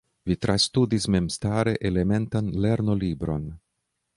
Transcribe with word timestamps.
Vi 0.29 0.35
trastudis 0.45 1.05
memstare 1.15 1.75
elementan 1.91 2.51
lernolibron. 2.65 3.45